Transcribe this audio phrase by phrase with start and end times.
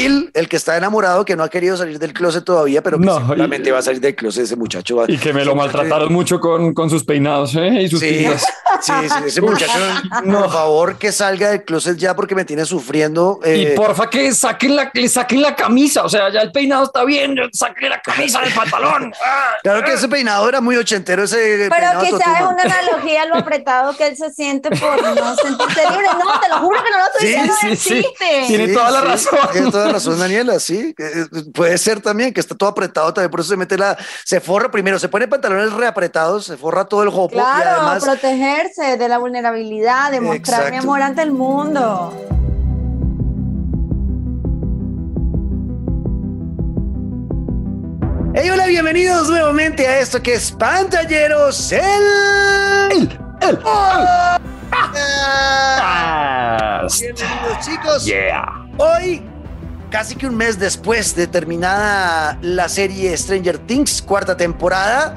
[0.00, 3.04] Will, el que está enamorado, que no ha querido salir del closet todavía, pero que
[3.06, 4.96] No, seguramente y- va a salir del closet ese muchacho.
[4.96, 7.82] va- Y que me lo maltrataron mucho con, con sus peinados ¿eh?
[7.82, 8.42] y sus Sí, pintas.
[8.80, 9.72] sí, sí, ese muchacho,
[10.24, 13.40] por favor, que salga del closet ya porque me tiene sufriendo.
[13.44, 16.84] Y eh, porfa que saquen la, le saquen la camisa, o sea, ya el peinado
[16.84, 19.12] está bien, saquen la camisa del pantalón.
[19.62, 23.36] Claro que ese peinado era muy ochentero, ese Pero quizás es una analogía a lo
[23.36, 26.06] apretado que él se siente por no sentirse libre.
[26.18, 28.46] No, te lo juro que no lo estoy Sí, diciendo sí.
[28.48, 29.38] Tiene toda la razón.
[29.52, 30.94] Tiene toda razón, Daniela, sí.
[30.98, 33.96] Eh, eh, Puede ser también que está todo apretado también, por eso se mete la...
[34.24, 38.04] Se forra primero, se pone pantalones reapretados, se forra todo el jopo y Claro, además...
[38.04, 42.12] protegerse de la vulnerabilidad, de mostrar mi amor ante el mundo.
[48.32, 51.82] Hey, hola, bienvenidos nuevamente a esto que es Pantalleros, el...
[53.42, 54.38] el- Ah,
[55.82, 58.04] Ah, Bienvenidos chicos.
[58.04, 58.44] yeah.
[58.78, 59.22] Hoy,
[59.90, 65.14] casi que un mes después de terminada la serie Stranger Things, cuarta temporada,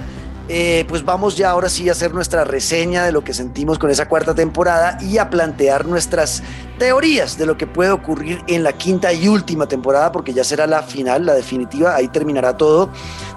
[0.50, 3.92] eh, pues vamos ya ahora sí a hacer nuestra reseña de lo que sentimos con
[3.92, 6.44] esa cuarta temporada y a plantear nuestras
[6.84, 10.68] teorías de lo que puede ocurrir en la quinta y última temporada, porque ya será
[10.68, 12.90] la final, la definitiva, ahí terminará todo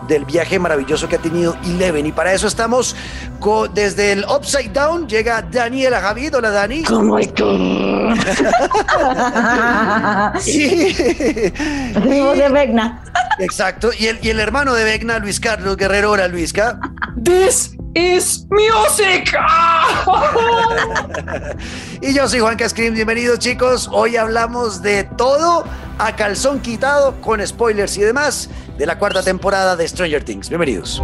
[0.08, 2.06] del viaje maravilloso que ha tenido Eleven.
[2.06, 2.96] Y para eso estamos
[3.72, 6.34] desde el Upside Down, llega Daniela Javid.
[6.34, 6.82] Hola Dani.
[6.82, 7.46] ¿Cómo estás?
[12.04, 13.00] Voz de Vecna.
[13.38, 13.90] Exacto.
[13.96, 16.10] Y el, y el hermano de Vecna, Luis Carlos Guerrero.
[16.10, 16.80] Hola, Luisca.
[17.22, 19.34] This is music.
[22.02, 22.94] Y yo soy Juan Cascrim.
[22.94, 23.88] Bienvenidos, chicos.
[23.90, 25.64] Hoy hablamos de todo
[25.98, 30.48] a calzón quitado, con spoilers y demás, de la cuarta temporada de Stranger Things.
[30.50, 31.02] Bienvenidos.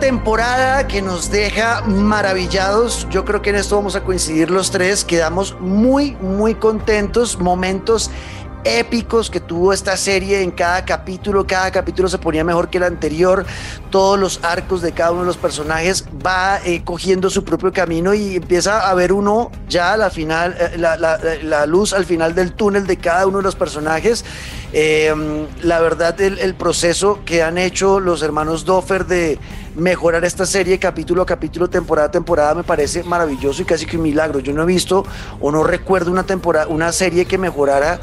[0.00, 3.08] Temporada que nos deja maravillados.
[3.10, 5.04] Yo creo que en esto vamos a coincidir los tres.
[5.04, 7.38] Quedamos muy, muy contentos.
[7.38, 8.10] Momentos
[8.66, 11.46] épicos que tuvo esta serie en cada capítulo.
[11.46, 13.46] Cada capítulo se ponía mejor que el anterior.
[13.90, 18.12] Todos los arcos de cada uno de los personajes va eh, cogiendo su propio camino
[18.12, 22.52] y empieza a ver uno ya la final, eh, la, la- luz al final del
[22.52, 24.24] túnel de cada uno de los personajes.
[24.72, 25.14] Eh,
[25.62, 29.38] la verdad, el, el proceso que han hecho los hermanos Doffer de
[29.74, 33.96] mejorar esta serie capítulo a capítulo, temporada a temporada, me parece maravilloso y casi que
[33.96, 34.40] un milagro.
[34.40, 35.04] Yo no he visto
[35.40, 37.98] o no recuerdo una temporada, una serie que mejorara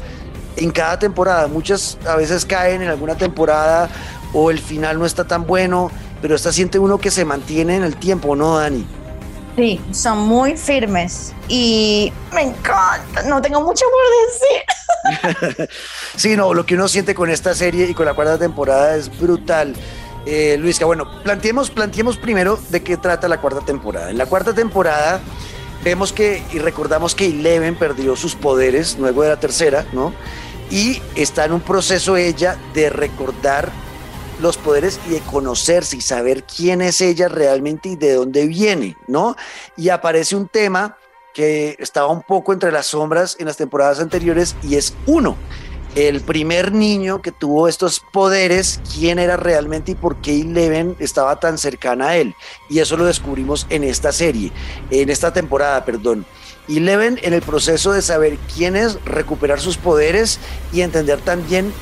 [0.56, 1.46] en cada temporada.
[1.48, 3.88] Muchas a veces caen en alguna temporada
[4.32, 7.84] o el final no está tan bueno, pero esta siente uno que se mantiene en
[7.84, 8.86] el tiempo, ¿no, Dani?
[9.56, 13.22] Sí, son muy firmes y me encanta.
[13.26, 15.68] No tengo mucho por decir.
[16.16, 19.16] Sí, no, lo que uno siente con esta serie y con la cuarta temporada es
[19.20, 19.74] brutal.
[20.26, 24.10] Eh, Luisca, bueno, planteemos, planteemos primero de qué trata la cuarta temporada.
[24.10, 25.20] En la cuarta temporada
[25.84, 30.14] vemos que y recordamos que Eleven perdió sus poderes luego de la tercera, ¿no?
[30.70, 33.70] Y está en un proceso ella de recordar
[34.40, 38.96] los poderes y de conocerse y saber quién es ella realmente y de dónde viene,
[39.06, 39.36] ¿no?
[39.76, 40.96] Y aparece un tema
[41.34, 45.36] que estaba un poco entre las sombras en las temporadas anteriores y es uno,
[45.94, 51.38] el primer niño que tuvo estos poderes, quién era realmente y por qué Eleven estaba
[51.38, 52.34] tan cercana a él.
[52.68, 54.52] Y eso lo descubrimos en esta serie,
[54.90, 56.26] en esta temporada, perdón.
[56.68, 60.38] Eleven en el proceso de saber quién es, recuperar sus poderes
[60.72, 61.72] y entender también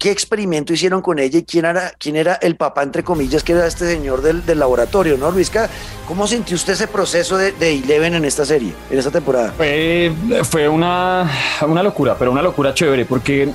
[0.00, 3.52] qué experimento hicieron con ella y quién era, quién era el papá, entre comillas, que
[3.52, 5.68] era este señor del, laboratorio, ¿no, Luisca?
[6.08, 9.52] ¿Cómo sintió usted ese proceso de, de Eleven en esta serie, en esta temporada?
[9.52, 11.30] Fue, una,
[11.68, 13.50] una locura, pero una locura chévere, porque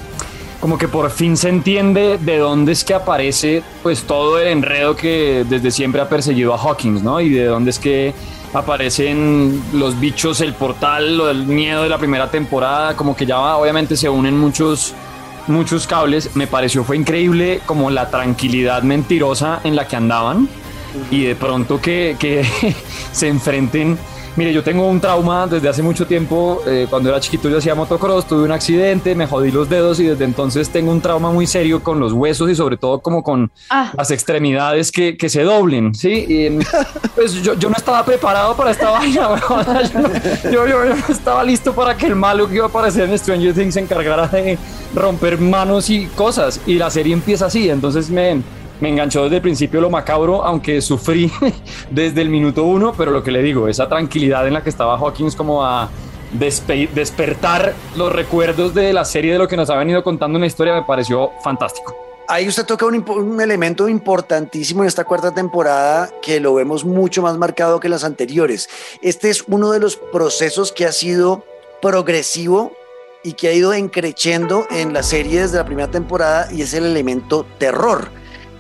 [0.62, 4.96] como que por fin se entiende de dónde es que aparece pues todo el enredo
[4.96, 7.20] que desde siempre ha perseguido a Hawkins, ¿no?
[7.22, 8.14] Y de dónde es que
[8.54, 13.98] aparecen los bichos, el portal, del miedo de la primera temporada, como que ya obviamente
[13.98, 14.94] se unen muchos
[15.48, 20.48] muchos cables, me pareció fue increíble como la tranquilidad mentirosa en la que andaban
[21.12, 22.46] y de pronto que, que
[23.12, 23.98] se enfrenten.
[24.38, 26.62] Mire, yo tengo un trauma desde hace mucho tiempo.
[26.68, 30.04] eh, cuando era chiquito yo hacía motocross, tuve un accidente, me jodí los dedos y
[30.08, 33.50] desde entonces tengo un trauma muy serio con los huesos y sobre todo como con
[33.70, 33.94] Ah.
[33.98, 36.26] las extremidades que, que se doblen, ¿sí?
[36.28, 36.60] Y, em,
[37.16, 39.14] pues yo, yo no estaba preparado para esta vaina,
[39.94, 42.68] yo, no- yo, yo- yo no estaba listo para que el malo que iba a
[42.68, 44.58] aparecer en Stranger Things se encargara de
[44.94, 46.60] romper manos y cosas.
[46.68, 48.42] Y la serie empieza así, entonces me,
[48.80, 51.32] me enganchó desde el principio lo macabro, aunque sufrí
[51.90, 54.98] desde el minuto uno, pero lo que le digo, esa tranquilidad en la que estaba
[54.98, 55.90] Hawkins como a
[56.38, 60.48] despe- despertar los recuerdos de la serie de lo que nos ha venido contando una
[60.48, 61.96] historia me pareció fantástico.
[62.28, 67.22] Ahí usted toca un, un, elemento importantísimo en esta cuarta temporada que lo vemos mucho
[67.22, 68.68] más marcado que las anteriores.
[69.04, 71.46] Este es uno de los procesos que ha sido
[71.84, 72.72] progresivo
[73.24, 76.86] y que ha ido encreciendo en la serie desde la primera temporada y es el
[76.86, 78.10] elemento terror.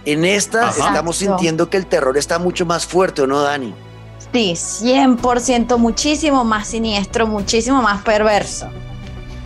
[0.05, 0.87] En esta Ajá.
[0.87, 1.39] estamos Exacto.
[1.39, 3.73] sintiendo que el terror está mucho más fuerte, ¿o no, Dani?
[4.31, 8.67] Sí, 100% muchísimo más siniestro, muchísimo más perverso.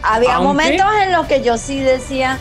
[0.03, 2.39] Había Aunque- momentos en los que yo sí decía,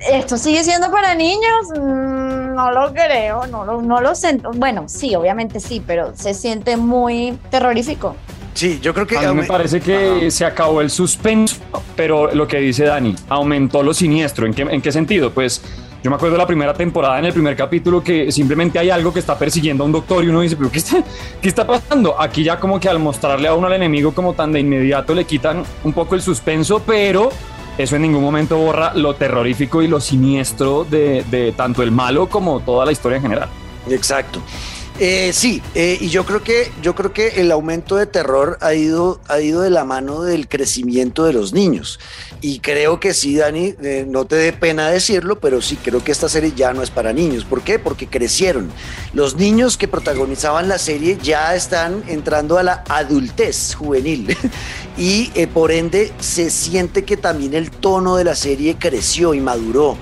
[0.00, 1.68] ¿esto sigue siendo para niños?
[1.76, 4.50] Mm, no lo creo, no lo, no lo siento.
[4.54, 8.16] Bueno, sí, obviamente sí, pero se siente muy terrorífico.
[8.54, 9.18] Sí, yo creo que...
[9.18, 11.56] A mí me parece que se acabó el suspenso,
[11.96, 14.46] pero lo que dice Dani, aumentó lo siniestro.
[14.46, 15.32] ¿En qué, ¿En qué sentido?
[15.32, 15.60] Pues
[16.04, 19.10] yo me acuerdo de la primera temporada, en el primer capítulo, que simplemente hay algo
[19.10, 21.02] que está persiguiendo a un doctor y uno dice, ¿pero qué está,
[21.40, 22.20] qué está pasando?
[22.20, 25.24] Aquí ya como que al mostrarle a uno al enemigo como tan de inmediato le
[25.24, 27.30] quitan un poco el suspenso, pero
[27.78, 32.28] eso en ningún momento borra lo terrorífico y lo siniestro de, de tanto el malo
[32.28, 33.48] como toda la historia en general.
[33.88, 34.40] Exacto.
[35.00, 38.74] Eh, sí, eh, y yo creo que yo creo que el aumento de terror ha
[38.74, 41.98] ido ha ido de la mano del crecimiento de los niños
[42.46, 46.12] y creo que sí, Dani, eh, no te dé pena decirlo, pero sí creo que
[46.12, 47.42] esta serie ya no es para niños.
[47.42, 47.78] ¿Por qué?
[47.78, 48.70] Porque crecieron.
[49.14, 54.36] Los niños que protagonizaban la serie ya están entrando a la adultez juvenil
[54.98, 59.40] y eh, por ende se siente que también el tono de la serie creció y
[59.40, 59.96] maduró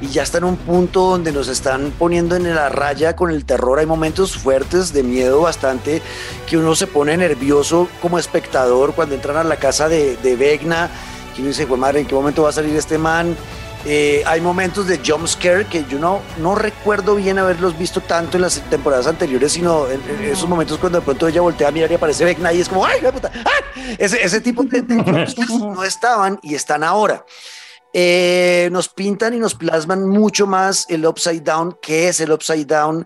[0.00, 3.44] y ya está en un punto donde nos están poniendo en la raya con el
[3.44, 3.78] terror.
[3.78, 6.02] Hay momentos fuertes de miedo bastante
[6.46, 10.90] que uno se pone nervioso como espectador cuando entran a la casa de, de Vecna,
[11.34, 13.36] que uno dice, pues madre, ¿en qué momento va a salir este man?
[13.84, 18.36] Eh, hay momentos de jump scare que yo no, no recuerdo bien haberlos visto tanto
[18.36, 21.70] en las temporadas anteriores, sino en, en esos momentos cuando de pronto ella voltea a
[21.70, 23.30] mirar y aparece Vecna y es como, ¡ay, la puta!
[23.32, 23.96] ¡ay!
[23.98, 24.96] Ese, ese tipo de, de
[25.58, 27.24] no estaban y están ahora.
[28.00, 32.64] Eh, nos pintan y nos plasman mucho más el upside down, qué es el upside
[32.64, 33.04] down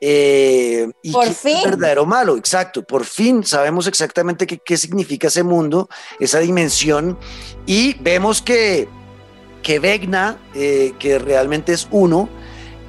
[0.00, 1.58] eh, y Por qué fin.
[1.64, 2.36] verdadero malo.
[2.36, 7.16] Exacto, por fin sabemos exactamente qué, qué significa ese mundo, esa dimensión
[7.66, 8.88] y vemos que,
[9.62, 12.28] que Vecna, eh, que realmente es uno,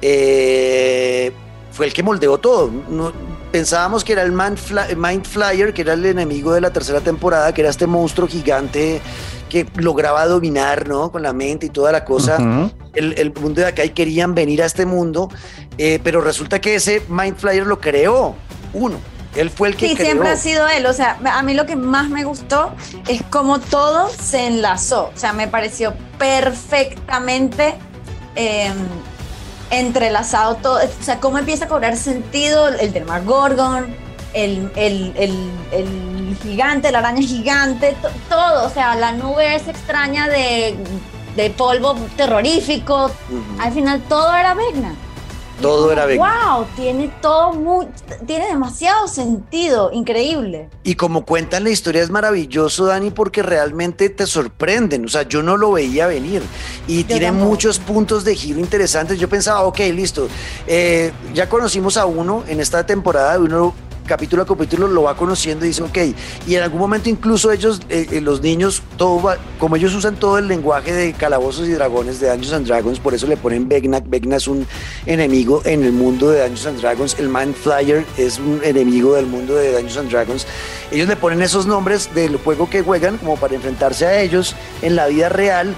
[0.02, 1.30] eh,
[1.70, 2.68] fue el que moldeó todo.
[2.88, 3.12] No-
[3.58, 7.00] pensábamos que era el Man Fly- Mind Flyer, que era el enemigo de la tercera
[7.00, 9.00] temporada, que era este monstruo gigante
[9.48, 11.12] que lograba dominar, ¿no?
[11.12, 12.36] Con la mente y toda la cosa.
[12.94, 15.28] El, el mundo de acá y querían venir a este mundo,
[15.78, 18.34] eh, pero resulta que ese Mind Flyer lo creó
[18.72, 18.96] uno.
[19.36, 20.06] Él fue el que Sí, creó.
[20.06, 20.86] siempre ha sido él.
[20.86, 22.72] O sea, a mí lo que más me gustó
[23.06, 25.12] es cómo todo se enlazó.
[25.14, 27.76] O sea, me pareció perfectamente
[28.34, 28.72] eh,
[29.70, 30.78] entrelazado todo.
[30.78, 33.94] O sea, cómo empieza a cobrar sentido el Demagorgon,
[34.32, 38.66] el, el, el, el gigante, la araña gigante, to- todo.
[38.66, 40.76] O sea, la nube esa extraña de,
[41.36, 43.10] de polvo terrorífico.
[43.58, 44.94] Al final todo era Vecna.
[45.60, 46.56] Todo era Vecna.
[46.56, 47.86] Wow, tiene todo muy,
[48.26, 50.68] tiene demasiado sentido, increíble.
[50.82, 55.04] Y como cuentan la historia es maravilloso, Dani, porque realmente te sorprenden.
[55.06, 56.42] O sea, yo no lo veía venir.
[56.86, 57.50] Y tiene tampoco.
[57.50, 59.18] muchos puntos de giro interesantes.
[59.18, 60.28] Yo pensaba, ok, listo.
[60.66, 63.74] eh, ya conocimos a uno en esta temporada, uno
[64.06, 65.98] capítulo a capítulo lo va conociendo y dice, ok.
[66.46, 70.16] Y en algún momento incluso ellos, eh, eh, los niños, todo va- como ellos usan
[70.16, 73.68] todo el lenguaje de calabozos y dragones, de Dungeons and Dragons, por eso le ponen
[73.68, 74.00] Vecna.
[74.04, 74.66] Vecna es un
[75.06, 77.16] enemigo en el mundo de Dungeons and Dragons.
[77.18, 80.46] El Mind Flyer es un enemigo del mundo de Dungeons and Dragons.
[80.92, 84.96] Ellos le ponen esos nombres del juego que juegan como para enfrentarse a ellos en
[84.96, 85.74] la vida real.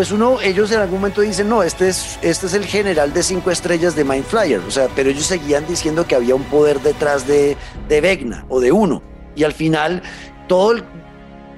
[0.00, 3.22] Pues uno, ellos en algún momento dicen, no, este es, este es el general de
[3.22, 4.60] cinco estrellas de Mind Flyer.
[4.60, 7.54] O sea, pero ellos seguían diciendo que había un poder detrás de,
[7.86, 9.02] de Vecna o de uno.
[9.36, 10.02] Y al final,
[10.48, 10.84] todo el,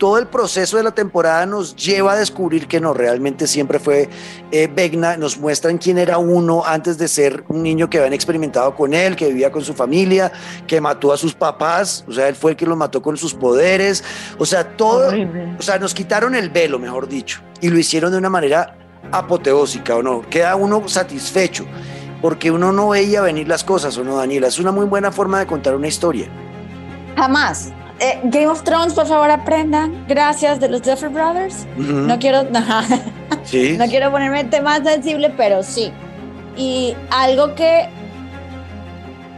[0.02, 4.08] todo el proceso de la temporada nos lleva a descubrir que no, realmente siempre fue
[4.50, 5.16] eh, Vecna.
[5.16, 9.14] Nos muestran quién era uno antes de ser un niño que habían experimentado con él,
[9.14, 10.32] que vivía con su familia,
[10.66, 12.04] que mató a sus papás.
[12.08, 14.02] O sea, él fue el que los mató con sus poderes.
[14.38, 15.12] O sea, todo.
[15.56, 18.76] O sea, nos quitaron el velo, mejor dicho, y lo hicieron de una manera
[19.12, 20.22] apoteósica, ¿o no?
[20.28, 21.64] Queda uno satisfecho,
[22.20, 24.48] porque uno no veía venir las cosas, ¿o no, Daniela?
[24.48, 26.26] Es una muy buena forma de contar una historia.
[27.14, 27.72] Jamás.
[28.04, 30.04] Eh, Game of Thrones, por favor, aprendan.
[30.08, 31.66] Gracias de los Duffer Brothers.
[31.76, 32.42] No quiero,
[33.44, 33.76] Sí.
[33.78, 35.92] no quiero ponerme tema sensible, pero sí.
[36.56, 37.88] Y algo que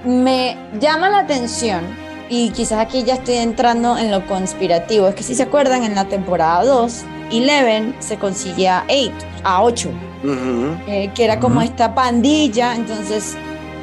[0.05, 1.83] me llama la atención,
[2.29, 5.95] y quizás aquí ya estoy entrando en lo conspirativo, es que si se acuerdan, en
[5.95, 7.03] la temporada 2,
[7.33, 9.13] Eleven se consigue a 8,
[9.45, 9.91] a 8.
[10.25, 10.77] Ujú.
[10.87, 12.75] eh, que era como esta pandilla.
[12.75, 13.37] Entonces,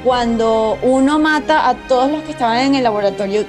[0.03, 3.43] cuando uno mata a todos los que estaban en el laboratorio,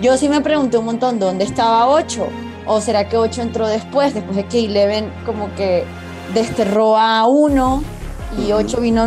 [0.00, 2.26] yo sí me pregunté un montón, ¿dónde estaba 8?
[2.66, 5.84] ¿O será que 8 entró después, después de que Eleven como que
[6.34, 7.82] desterró a uno
[8.38, 9.06] y 8 vino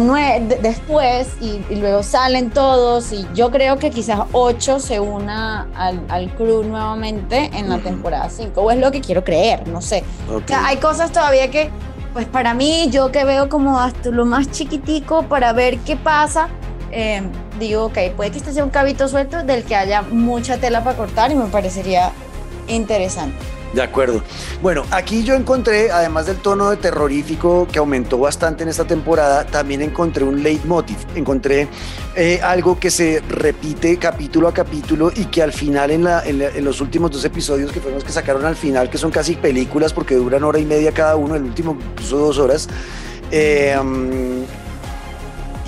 [0.62, 6.34] después y, luego salen todos y yo creo que quizás 8 se una al, al
[6.36, 10.03] crew nuevamente en la temporada 5 o es lo que quiero creer, no sé.
[10.34, 11.69] O sea, hay cosas todavía que,
[12.13, 16.50] pues para mí, yo que veo como hasta lo más chiquitico para ver qué pasa,
[16.91, 17.22] eh,
[17.60, 20.98] digo, ok, puede que este sea un cabito suelto del que haya mucha tela para
[20.98, 22.12] cortar y me parecería
[22.67, 23.38] interesante.
[23.74, 24.24] De acuerdo.
[24.63, 29.46] Bueno, aquí yo encontré, además del tono de terrorífico que aumentó bastante en esta temporada,
[29.46, 30.98] también encontré un leitmotiv.
[31.15, 31.67] Encontré
[32.15, 36.81] eh, algo que se repite capítulo a capítulo y que al final, en, en, los
[36.81, 40.15] últimos dos episodios que fueron los que sacaron al final, que son casi películas porque
[40.15, 42.67] duran hora y media cada uno, el último incluso dos horas.
[43.29, 43.77] Eh,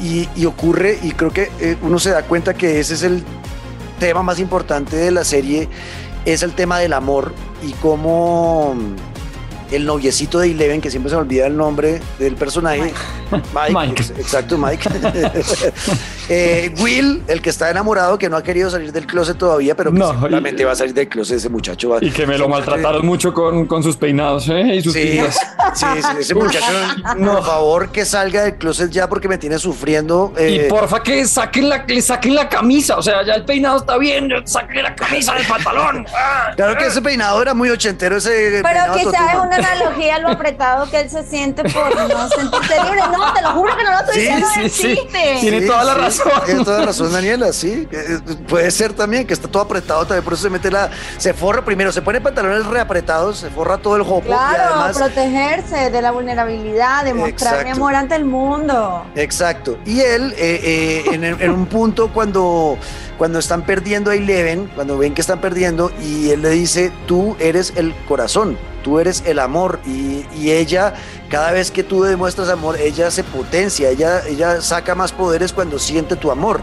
[0.02, 3.24] y, ocurre, y creo que eh, uno se da cuenta que ese es el
[4.00, 5.70] tema más importante de la serie,
[6.26, 8.76] es el tema del amor y cómo
[9.72, 12.94] el noviecito de Eleven, que siempre se me olvida el nombre del personaje.
[13.54, 14.04] Mike.
[14.18, 14.90] exacto, Mike.
[16.34, 19.92] Eh, Will, el que está enamorado, que no ha querido salir del closet todavía, pero
[19.92, 21.98] que no, seguramente va a salir del closet ese muchacho.
[22.00, 24.76] y que me lo maltrataron mucho con, con, sus peinados ¿eh?
[24.76, 25.20] y sus sí,
[25.74, 25.86] sí, sí,
[26.20, 26.72] ese muchacho,
[27.18, 27.34] no.
[27.34, 30.34] por favor, que salga del closet ya porque me tiene sufriendo.
[30.38, 30.68] Eh.
[30.68, 33.98] Y porfa que saquen la, le saquen la camisa, o sea, ya el peinado está
[33.98, 36.06] bien, saquen la camisa del pantalón.
[36.56, 40.30] claro que ese peinado era muy ochentero, ese Pero quizás es una analogía a lo
[40.30, 43.02] apretado que él se siente por no sentirse libre.
[43.12, 45.00] No, te lo juro que no lo estoy diciendo sí, sí,
[45.42, 46.21] Tiene toda la razón.
[46.46, 47.88] Tiene toda razón, Daniela, sí.
[47.92, 50.90] Eh, puede ser también que está todo apretado también, por eso se mete la.
[51.18, 54.28] Se forra primero, se pone pantalones reapretados, se forra todo el jopo.
[54.28, 59.06] Claro, y además, protegerse de la vulnerabilidad, de mostrar mi amor ante el mundo.
[59.16, 59.78] Exacto.
[59.86, 62.78] Y él, eh, eh, en, un punto, cuando
[63.18, 67.36] cuando están perdiendo a Eleven, cuando ven que están perdiendo, y él le dice, tú
[67.40, 70.94] eres el corazón, tú eres el amor, y, ella,
[71.30, 75.80] cada vez que tú demuestras amor, ella se potencia, ella, ella saca más poderes cuando
[75.80, 76.62] siente tu amor.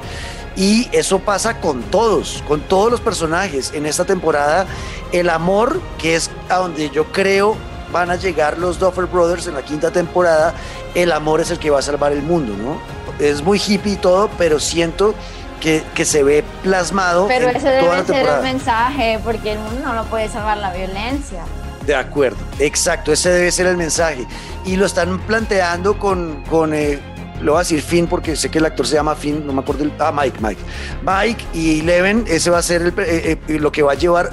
[0.56, 3.72] Y eso pasa con todos, con todos los personajes.
[3.74, 4.66] En esta temporada,
[5.12, 7.56] el amor, que es a donde yo creo
[7.92, 10.54] van a llegar los Duffer Brothers en la quinta temporada,
[10.94, 12.80] el amor es el que va a salvar el mundo, ¿no?
[13.24, 15.14] Es muy hippie y todo, pero siento
[15.60, 17.26] que, que se ve plasmado.
[17.28, 21.44] Pero ese debe ser el mensaje, porque el mundo no lo puede salvar la violencia.
[21.88, 24.26] De acuerdo, exacto, ese debe ser el mensaje.
[24.66, 26.98] Y lo están planteando con, con eh,
[27.40, 29.60] lo voy a decir Finn porque sé que el actor se llama Finn, no me
[29.60, 29.84] acuerdo.
[29.84, 30.60] El, ah, Mike, Mike.
[31.02, 34.32] Mike y Eleven, ese va a ser el, eh, eh, lo que va a llevar.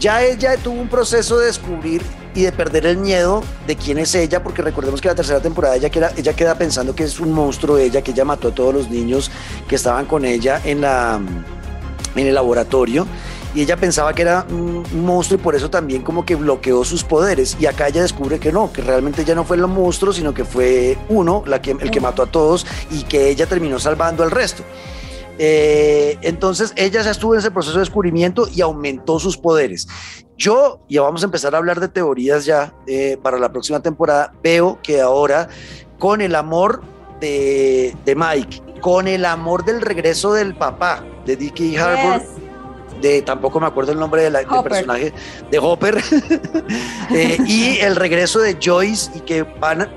[0.00, 2.02] Ya ella tuvo un proceso de descubrir
[2.34, 5.76] y de perder el miedo de quién es ella, porque recordemos que la tercera temporada
[5.76, 8.74] ella queda, ella queda pensando que es un monstruo ella, que ella mató a todos
[8.74, 9.30] los niños
[9.68, 11.20] que estaban con ella en, la,
[12.16, 13.06] en el laboratorio
[13.56, 17.02] y ella pensaba que era un monstruo y por eso también como que bloqueó sus
[17.02, 20.34] poderes y acá ella descubre que no, que realmente ella no fue el monstruo, sino
[20.34, 24.22] que fue uno la que, el que mató a todos y que ella terminó salvando
[24.22, 24.62] al resto.
[25.38, 29.88] Eh, entonces ella ya estuvo en ese proceso de descubrimiento y aumentó sus poderes.
[30.36, 34.34] Yo, ya vamos a empezar a hablar de teorías ya eh, para la próxima temporada,
[34.42, 35.48] veo que ahora
[35.98, 36.82] con el amor
[37.20, 42.20] de, Mike, con el amor del regreso del papá de Dickie Harbour,
[43.00, 45.12] de tampoco me acuerdo el nombre del personaje,
[45.50, 45.96] de Hopper,
[47.10, 49.88] eh, y el regreso de Joyce y que van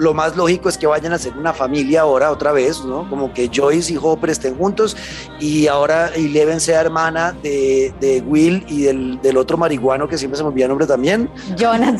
[0.00, 3.08] lo más lógico es que vayan a ser una familia ahora otra vez, ¿no?
[3.10, 4.96] Como que Joyce y Hopper estén juntos
[5.38, 10.38] y ahora Eleven sea hermana de, de Will y del, del, otro marihuano que siempre
[10.38, 11.30] se me olvida el nombre también.
[11.54, 11.98] Jonathan.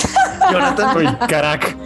[0.50, 0.96] Jonathan.
[0.96, 1.76] Uy, carac.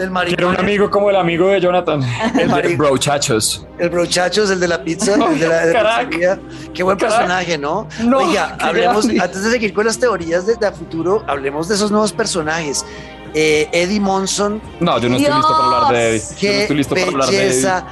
[0.00, 0.50] Del marihuano.
[0.50, 2.00] Era un amigo como el amigo de Jonathan.
[2.40, 3.66] El, el brochachos.
[3.78, 6.38] El brochachos, el de la pizza, el de la, de
[6.72, 7.86] Qué buen personaje, ¿no?
[8.02, 11.90] no Oiga, hablemos, antes de seguir con las teorías de, de futuro, hablemos de esos
[11.90, 12.82] nuevos personajes.
[13.34, 14.62] Eh, Eddie Monson.
[14.80, 16.22] No, yo no estoy listo para hablar de Eddie.
[16.40, 17.82] Qué no estoy listo para hablar de Eddie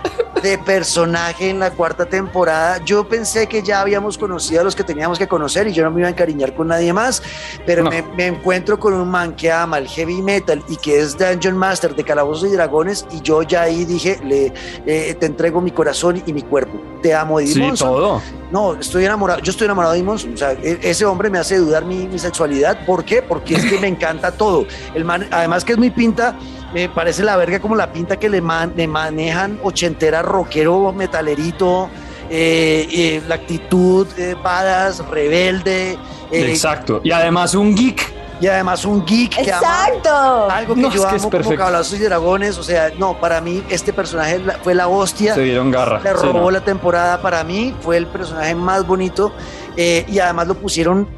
[0.42, 2.82] de personaje en la cuarta temporada.
[2.84, 5.90] Yo pensé que ya habíamos conocido a los que teníamos que conocer y yo no
[5.90, 7.22] me iba a encariñar con nadie más,
[7.66, 11.56] pero me, encuentro con un man que ama el heavy metal y que es Dungeon
[11.56, 14.52] Master de Calabozos y Dragones y yo ya ahí dije, le,
[14.86, 16.80] eh, te entrego mi corazón y mi cuerpo.
[17.02, 18.20] Te amo, Eddie sí, todo.
[18.50, 21.58] No, estoy enamorado, yo estoy enamorado de Eddie O sea, e, ese hombre me hace
[21.58, 22.84] dudar mi, mi sexualidad.
[22.84, 23.22] ¿Por qué?
[23.22, 24.66] Porque es que me encanta todo.
[24.94, 26.36] El man, además que es muy pinta
[26.72, 31.88] me parece la verga como la pinta que le, manejan ochentera, rockero, metalerito,
[32.30, 35.92] eh, eh, la actitud eh, badass, rebelde.
[36.30, 37.00] Eh, Exacto.
[37.02, 38.16] Y además un geek.
[38.40, 40.48] Y además un geek que Exacto.
[40.48, 42.58] algo que yo amo como Cabalazos y Dragones.
[42.58, 45.34] O sea, no, para mí este personaje fue la hostia.
[45.34, 46.00] Se dieron garra.
[46.00, 47.20] Le robó la temporada.
[47.20, 49.32] Para mí fue el personaje más bonito.
[49.76, 51.17] y además lo pusieron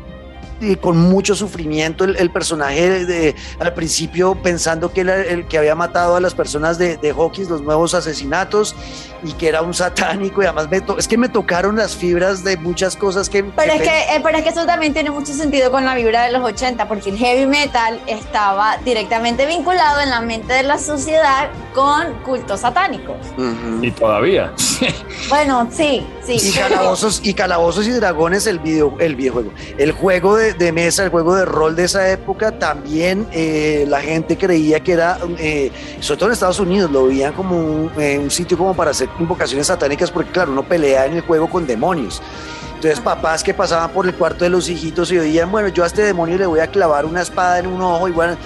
[0.61, 5.59] y con mucho sufrimiento el, el personaje de, al principio pensando que era el que
[5.59, 8.75] había matado a las personas de, de Hawkins, los nuevos asesinatos,
[9.23, 12.43] y que era un satánico y además me to- es que me tocaron las fibras
[12.45, 13.45] de muchas cosas que...
[13.45, 16.25] Pero es, que, eh, pero es que eso también tiene mucho sentido con la vibra
[16.25, 20.79] de los 80, porque el heavy metal estaba directamente vinculado en la mente de la
[20.79, 23.17] sociedad con cultos satánicos.
[23.37, 23.83] Ujú.
[23.85, 24.53] Y todavía.
[25.29, 26.39] Bueno, sí, sí.
[26.43, 29.53] Y calabozos, y calabozos y dragones, el video, el videojuego.
[29.79, 34.01] El juego de, de mesa, el juego de rol de esa época, también eh, la
[34.01, 38.19] gente creía que era, eh, sobre todo en Estados Unidos, lo veían como un, eh,
[38.19, 41.67] un sitio como para hacer invocaciones satánicas, porque claro, uno pelea en el juego con
[41.67, 42.23] demonios.
[42.75, 45.87] Entonces papás que pasaban por el cuarto de los hijitos y oían, bueno, yo a
[45.87, 48.39] este demonio le voy a clavar una espada en un ojo, igual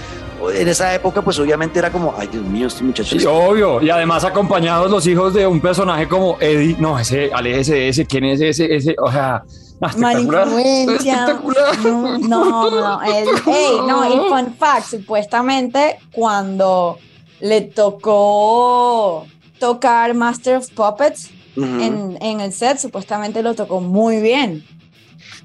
[0.53, 3.19] en esa época pues obviamente era como, ay Dios mío, este muchacho...
[3.19, 3.81] Sí, obvio.
[3.81, 6.77] Y además acompañados los hijos de un personaje como Eddie.
[6.79, 8.07] No, ese, aléjese ese.
[8.07, 8.75] ¿Quién es ese?
[8.75, 9.45] Ese, o sea,
[9.89, 10.47] espectacular.
[10.47, 11.13] Malinfluencia.
[11.15, 11.79] Espectacular.
[11.79, 13.03] No, no, no.
[13.03, 16.99] el- ey, no, y fun fact, supuestamente cuando
[17.41, 19.27] le tocó
[19.59, 21.67] tocar Master of Puppets Ujú.
[21.67, 24.65] en, en el set, supuestamente lo tocó muy bien.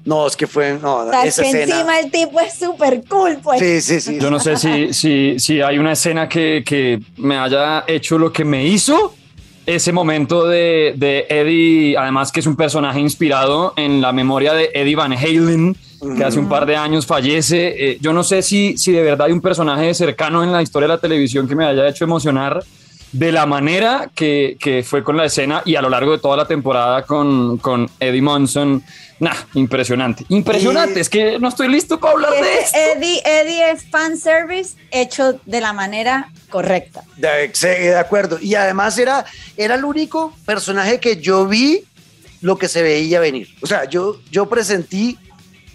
[0.04, 1.74] No, es que fue, no, O sea, es que escena...
[1.74, 3.60] encima el tipo es súper cool, pues.
[3.60, 4.18] Sí, sí, sí.
[4.18, 8.32] Yo no sé si, si, si hay una escena que, que me haya hecho lo
[8.32, 9.14] que me hizo
[9.66, 14.70] ese momento de, de Eddie, además que es un personaje inspirado en la memoria de
[14.74, 15.76] Eddie Van Halen,
[16.16, 17.74] que hace un par de años fallece.
[17.92, 20.88] Eh, yo no sé si, si de verdad hay un personaje cercano en la historia
[20.88, 22.64] de la televisión que me haya hecho emocionar
[23.12, 26.36] de la manera que, que fue con la escena y a lo largo de toda
[26.36, 28.82] la temporada con, con Eddie Monson.
[29.18, 30.24] Nah, impresionante.
[30.28, 30.98] Impresionante.
[30.98, 32.78] Y- Es que no estoy listo para hablar de es esto.
[32.78, 37.02] Eddie, Eddie es fanservice hecho de la manera correcta.
[37.16, 38.38] De, sí, de acuerdo.
[38.40, 39.24] Y además era,
[39.56, 41.84] era el único personaje que yo vi
[42.40, 43.48] lo que se veía venir.
[43.60, 45.29] O sea, yo, yo presentí ¿De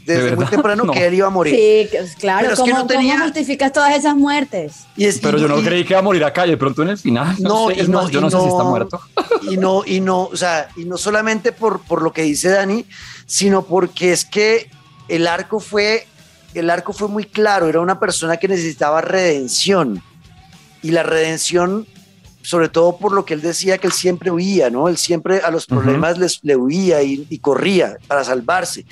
[0.05, 0.49] desde muy verdad?
[0.51, 0.93] temprano No.
[0.93, 1.53] que él iba a morir.
[1.55, 2.39] Sí, que- claro.
[2.41, 4.73] Pero es que ¿Cómo, no tenía- cómo justificas todas esas muertes?
[4.95, 6.57] Y es- Pero y- yo no y- creí que iba a morir acá, y de
[6.57, 7.35] pronto en el final.
[7.39, 9.01] No, No, sé, y no, más, yo no, sé si está muerto.
[9.49, 12.85] Y no, y no, o sea, y no solamente por, por lo que dice Dani,
[13.25, 14.69] sino porque es que
[15.07, 16.07] el arco fue,
[16.53, 20.01] el arco fue muy claro, era una persona que necesitaba redención.
[20.81, 21.87] Y la redención,
[22.43, 24.87] sobre todo por lo que él decía que él siempre huía, ¿no?
[24.87, 28.85] Él siempre a los problemas les, le huía y, y corría para salvarse.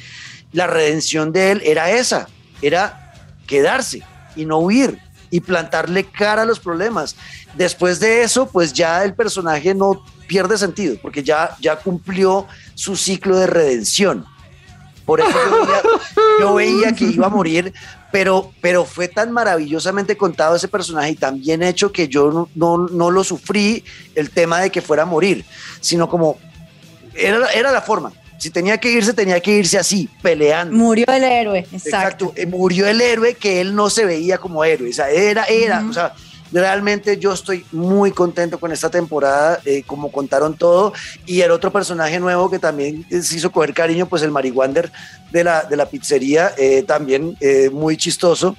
[0.54, 2.28] La redención de él era esa,
[2.62, 3.14] era
[3.46, 4.04] quedarse
[4.36, 7.16] y no huir y plantarle cara a los problemas.
[7.56, 12.96] Después de eso, pues ya el personaje no pierde sentido, porque ya, ya cumplió su
[12.96, 14.26] ciclo de redención.
[15.06, 15.30] Por eso
[16.40, 17.74] yo veía, que iba a morir,
[18.12, 22.50] pero, pero fue tan maravillosamente contado ese personaje y tan bien hecho que yo no,
[22.56, 23.84] no, no lo sufrí
[24.16, 25.44] el tema de que fuera a morir,
[25.82, 26.38] sino como
[27.16, 28.14] era, era la forma.
[28.38, 30.76] Si tenía que irse, tenía que irse así, peleando.
[30.76, 31.88] Murió el héroe, exacto.
[31.88, 32.34] Exacto.
[32.36, 34.90] Eh, Murió el héroe que él no se veía como héroe.
[34.90, 35.90] O sea, era, era, Ujú.
[35.92, 36.14] o sea,
[36.52, 40.94] realmente yo estoy muy contento con esta temporada, eh, como contaron todo.
[41.26, 44.92] Y el otro personaje nuevo que también eh, se hizo coger cariño, pues el marihuander
[45.32, 48.56] de la, de la pizzería, eh, también eh, muy chistoso.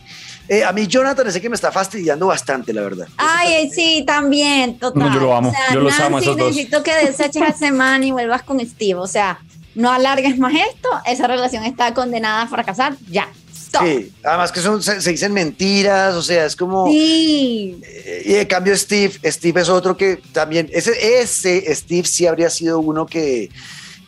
[0.46, 3.06] Eh, a mí Jonathan ese que me está fastidiando bastante, la verdad.
[3.16, 5.02] Ay, sí, también, total.
[5.04, 6.48] No, yo lo amo, O sea, yo los amo a Nancy, esos dos.
[6.48, 8.96] necesito que deseches a semana y vuelvas con Steve.
[8.96, 9.38] O sea,
[9.74, 10.88] no alargues más esto.
[11.06, 12.96] Esa relación está condenada a fracasar.
[13.10, 13.28] Ya.
[13.52, 13.82] Stop.
[13.84, 16.87] Sí, además que son, se, se dicen mentiras, o sea, es como...
[16.87, 17.80] Sí.
[17.82, 22.50] Eh, Y de cambio Steve, Steve es otro que también, ese, ese Steve sí habría
[22.50, 23.50] sido uno que,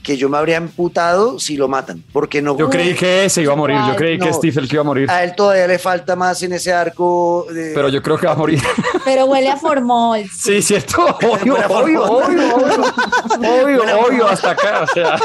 [0.07, 2.57] que yo me habría emputado si lo matan, porque no...
[2.57, 3.77] Yo creí que ese iba a morir.
[3.89, 4.33] Yo creí que No.
[4.33, 5.11] Steve el que iba a morir.
[5.11, 7.45] A él todavía le falta más en ese arco.
[7.53, 8.63] De, Pero yo creo que va a morir.
[9.05, 10.23] Pero huele a formol.
[10.33, 11.05] Sí, cierto.
[11.27, 13.83] Obvio, obvio, obvio, obvio.
[14.07, 14.85] Obvio, hasta acá.
[14.85, 15.17] O sea,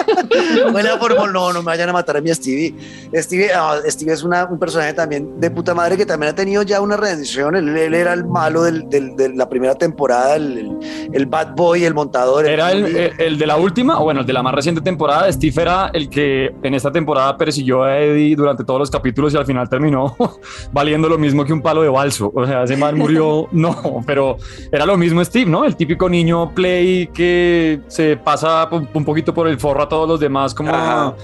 [0.72, 2.74] Bueno, por favor, no, no me vayan a matar a mi Stevie.
[3.16, 6.64] Stevie, ah, Stevie es una- un personaje también de puta madre que también ha tenido
[6.64, 7.56] ya una redención.
[7.56, 11.50] Él, él era el malo del- del- de la primera temporada, el, el- el bad
[11.56, 12.46] boy, el montador.
[12.48, 15.30] era el- el de la última, o bueno, el de la más reciente temporada.
[15.32, 19.38] Steve era el que en esta temporada persiguió a Eddie durante todos los capítulos y
[19.38, 20.16] al final terminó
[20.72, 22.32] valiendo lo mismo que un palo de balso.
[22.34, 24.38] O sea, ese man murió, no, pero
[24.72, 25.66] era lo mismo Steve, ¿no?
[25.66, 30.08] El típico niño play que se pasa un un poquito por el forro a todos
[30.08, 31.16] los demás como Ajá.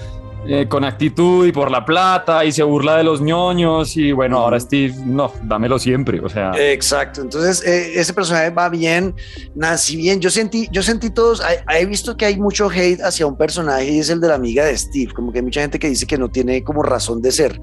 [0.46, 4.38] Eh, con actitud y por la plata y se burla de los ñoños y bueno,
[4.38, 6.52] ahora Steve, no, dámelo siempre, o sea...
[6.56, 9.14] Exacto, entonces eh, ese personaje va bien,
[9.54, 13.26] Nancy bien, yo sentí, yo sentí todos, he, he visto que hay mucho hate hacia
[13.26, 15.78] un personaje y es el de la amiga de Steve, como que hay mucha gente
[15.78, 17.60] que dice que no tiene como razón de ser.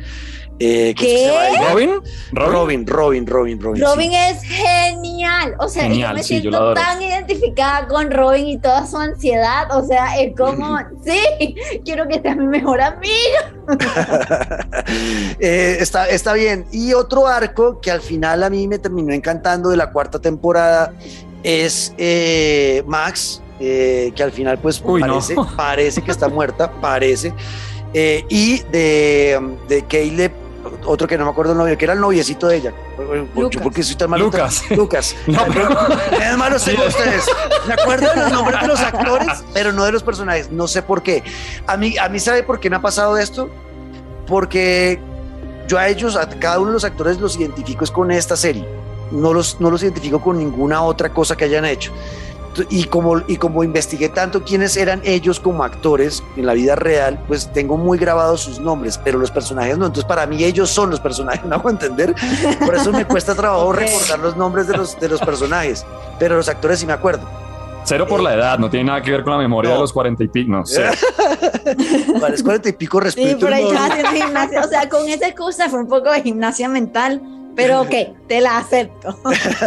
[0.59, 1.31] Eh, ¿Qué?
[1.69, 3.81] Robin, Robin, Robin, Robin, Robin, Robin.
[3.81, 4.17] Robin sí.
[4.17, 5.55] es genial.
[5.59, 8.97] O sea, Genial, yo me sí, yo siento tan identificada con Robin y toda su
[8.97, 9.75] ansiedad.
[9.77, 13.53] O sea, es como, sí, quiero que sea mi mejor amiga.
[15.39, 16.65] Eh, está, está bien.
[16.71, 20.93] Y otro arco que al final a mí me terminó encantando de la cuarta temporada
[21.43, 27.33] es eh, Max, eh, que al final pues parece, parece que está muerta, parece.
[27.93, 30.44] y de, de Caleb
[30.85, 32.73] otro que no me acuerdo el novio, que era el noviecito de ella.
[33.35, 33.61] Lucas.
[33.61, 34.25] porque soy tan malo.
[34.25, 34.63] Lucas.
[34.71, 35.15] Lucas.
[35.27, 35.69] No, pero...
[36.21, 37.25] Es malo ustedes.
[37.67, 40.51] Me acuerdo de los nombres de los actores, pero no de los personajes.
[40.51, 41.23] No sé por qué.
[41.67, 43.49] A mí, a mí ¿sabe por qué me ha pasado esto?
[44.27, 44.99] Porque
[45.67, 48.67] yo a ellos, a cada uno de los actores los identifico es con esta serie.
[49.11, 51.91] No los, no los identifico con ninguna otra cosa que hayan hecho
[52.69, 57.19] y como, y como investigué tanto quiénes eran ellos como actores en la vida real,
[57.27, 59.85] pues tengo muy grabados sus nombres, pero los personajes no.
[59.85, 62.15] Entonces, para mí ellos son los personajes, ¿no hago entender?
[62.65, 65.85] Por eso me cuesta trabajo recordar los nombres de los, de los personajes,
[66.19, 67.27] pero los actores sí me acuerdo.
[67.83, 69.93] Cero por la eh, edad, no tiene nada que ver con la memoria de los
[69.93, 70.85] cuarenta y pico, no sé.
[72.19, 73.29] ¿Cuáles cuarenta y pico respeto?
[73.29, 77.21] Sí, pero ya gimnasia, o sea, con esa excusa fue un poco de gimnasia mental
[77.55, 77.93] pero ok,
[78.27, 79.17] te la acepto.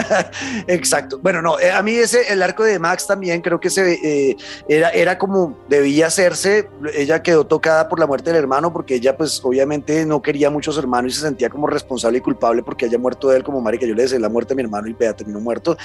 [0.66, 1.18] Exacto.
[1.22, 4.37] Bueno, no, eh, a mí ese, el arco de Max también creo que se, eh,
[4.68, 6.68] era, era como debía hacerse.
[6.94, 10.77] Ella quedó tocada por la muerte del hermano porque ella pues obviamente no quería muchos
[10.79, 13.87] hermanos y se sentía como responsable y culpable porque haya muerto él como marica.
[13.87, 15.77] Yo le decía la muerte de mi hermano y vea, terminó muerto.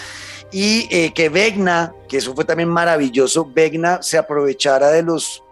[0.51, 5.42] Y eh, que Vegna, que eso fue también maravilloso, Vegna se aprovechara de los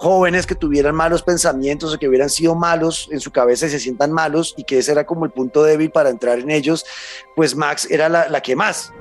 [0.00, 3.78] jóvenes que tuvieran malos pensamientos o que hubieran sido malos en su cabeza y se
[3.78, 6.86] sientan malos y que ese era como el punto débil para entrar en ellos,
[7.36, 8.94] pues Max era la, que más.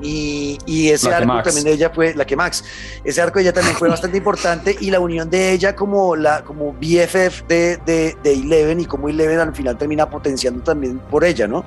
[0.00, 2.62] Y, y ese arco también de ella fue la que Max.
[3.02, 6.44] Ese arco de ella también fue bastante importante y la unión de ella como la
[6.44, 11.24] como BFF de, de, de Eleven y como Eleven al final termina potenciando también por
[11.24, 11.64] ella, ¿no?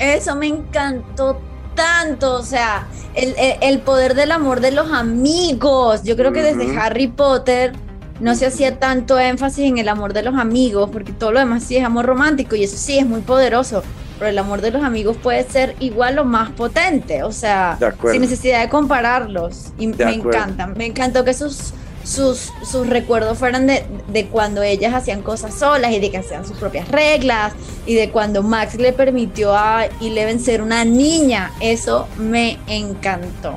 [0.00, 1.38] Eso me encantó
[1.74, 6.02] tanto, o sea, el, el, poder del amor de los amigos.
[6.02, 7.74] Yo creo que desde Harry Potter
[8.20, 11.64] no se hacía tanto énfasis en el amor de los amigos, porque todo lo demás
[11.64, 13.82] sí es amor romántico y eso sí es muy poderoso,
[14.18, 17.78] pero el amor de los amigos puede ser igual o más potente, o sea,
[18.10, 19.72] sin necesidad de compararlos.
[19.78, 21.72] Y me encantan, me encantó que sus,
[22.04, 26.46] sus, sus recuerdos fueran de, de, cuando ellas hacían cosas solas y de que hacían
[26.46, 27.54] sus propias reglas
[27.86, 33.54] y de cuando Max le permitió a Eleven ser una niña, eso me encantó.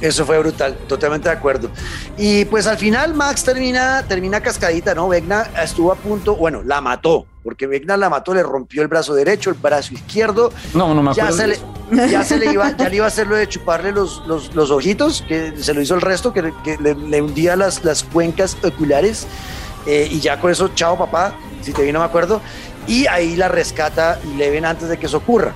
[0.00, 1.70] Eso fue brutal, totalmente de acuerdo.
[2.16, 5.08] Y pues al final Max termina, termina cascadita, ¿no?
[5.08, 9.14] Vegna estuvo a punto, bueno, la mató, porque Vegna la mató, le rompió el brazo
[9.14, 10.52] derecho, el brazo izquierdo.
[10.74, 11.30] No, no me acuerdo.
[11.30, 13.90] Ya se le, ya se le iba, ya le iba a hacer lo de chuparle
[13.90, 18.56] los, los, ojitos, que se lo hizo el resto, que, le, hundía las, las cuencas
[18.62, 19.26] oculares.
[19.86, 22.40] Eh, y ya con eso, chao papá, si te vino me acuerdo.
[22.86, 25.54] Y ahí la rescata y le ven antes de que eso ocurra.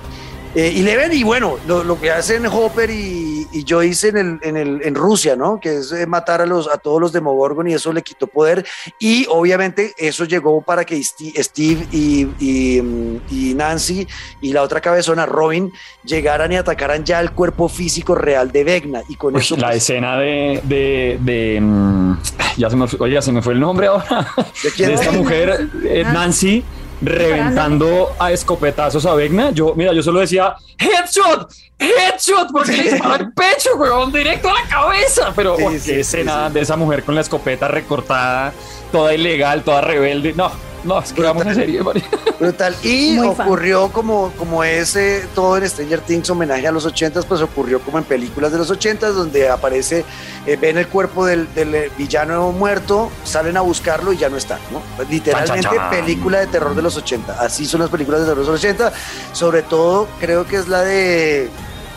[0.55, 4.39] Eh, y le ven, y bueno, lo, que hacen Hopper y, y Joyce en, el,
[4.41, 5.59] en, el, en Rusia, ¿no?
[5.59, 8.65] Que es eh, matar a, los, a todos los Demogorgon y eso le quitó poder.
[8.99, 14.07] Y obviamente eso llegó para que Steve y, y, Nancy
[14.41, 15.71] y la otra cabezona, Robin,
[16.03, 19.01] llegaran y atacaran ya el cuerpo físico real de Vegna.
[19.07, 19.55] Y con eso.
[19.57, 20.61] La pues, escena de.
[20.63, 22.17] de, de mm,
[22.57, 24.27] ya se me, oye, se me fue el nombre ahora.
[24.63, 26.63] ¿De, de esta mujer, eh, Nancy
[27.03, 29.51] reventando a escopetazos a Vegna.
[29.51, 34.53] Yo, mira, yo solo decía headshot, headshot, porque le disparó el pecho, weón, directo a
[34.53, 35.33] la cabeza.
[35.35, 38.53] Pero qué escena de esa mujer con la escopeta recortada,
[38.91, 40.33] toda ilegal, toda rebelde.
[40.33, 40.51] No,
[40.83, 41.81] no, es que vamos en serie,
[42.39, 42.75] Brutal.
[42.83, 47.79] Y ocurrió como, como ese, todo en Stranger Things homenaje a los ochentas, pues ocurrió
[47.79, 50.03] como en películas de los ochentas, donde aparece,
[50.45, 54.59] eh, ven el cuerpo del, del, villano muerto, salen a buscarlo y ya no está,
[54.71, 54.81] ¿no?
[55.09, 57.39] Literalmente película de terror de los 80.
[57.39, 58.91] Así son las películas de terror de los 80.
[59.31, 61.49] Sobre todo, creo que es la de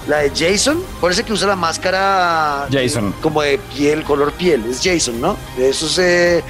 [0.07, 3.12] la de Jason, parece que usa la máscara Jason.
[3.21, 5.37] como de piel, color piel, es Jason, ¿no?
[5.59, 6.45] Eso es eh,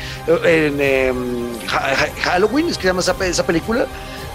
[0.45, 1.59] en em,
[2.23, 3.87] Halloween, es que se llama esa, película.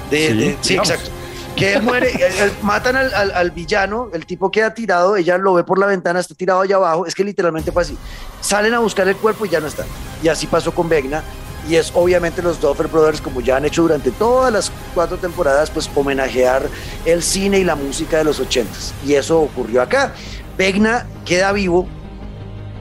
[0.10, 1.10] De, sí, exacto.
[1.56, 2.12] Que él muere,
[2.62, 6.34] matan al, al, villano, el tipo queda tirado, ella lo ve por la ventana, está
[6.34, 7.98] tirado allá abajo, es que literalmente fue así.
[8.40, 9.86] Salen a buscar el cuerpo y ya no está.
[10.24, 11.24] Y así pasó con Vegna
[11.70, 15.70] y es obviamente los Duffer Brothers, como ya han hecho durante todas las cuatro temporadas,
[15.70, 16.68] pues homenajear
[17.06, 18.94] el cine y la música de los ochentas.
[19.06, 20.14] Y eso ocurrió acá.
[20.58, 21.88] Vegna queda vivo,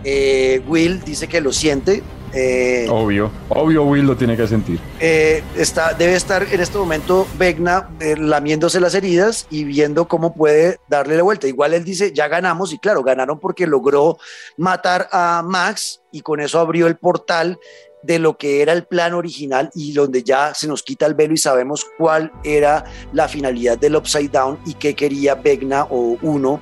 [0.05, 2.03] eh, Will dice que lo siente.
[2.33, 4.79] Eh, obvio, obvio Will lo tiene que sentir.
[5.01, 10.79] Eh, está, debe estar en este momento Vegna lamiéndose las heridas y viendo cómo puede
[10.89, 11.49] darle la vuelta.
[11.49, 14.19] Igual él dice, ya ganamos y claro, ganaron porque logró
[14.57, 17.59] matar a Max y con eso abrió el portal
[18.03, 21.35] de lo que era el plan original y donde ya se nos quita el velo
[21.35, 26.61] y sabemos cuál era la finalidad del Upside Down y qué quería Vegna o uno,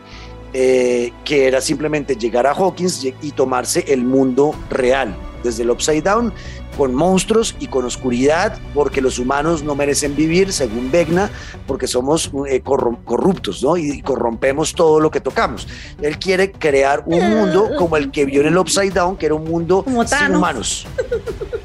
[0.52, 6.02] eh, que era simplemente llegar a Hawkins y tomarse el mundo real, desde el Upside
[6.02, 6.32] Down,
[6.76, 11.30] con monstruos y con oscuridad, porque los humanos no merecen vivir, según Vegna,
[11.66, 13.76] porque somos eh, corruptos, ¿no?
[13.76, 15.66] Y corrompemos todo lo que tocamos.
[16.00, 19.34] Él quiere crear un mundo como el que vio en el Upside Down, que era
[19.34, 20.86] un mundo sin humanos.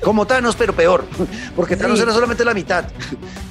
[0.04, 1.06] Como Thanos, pero peor,
[1.56, 2.86] porque Thanos era solamente la mitad,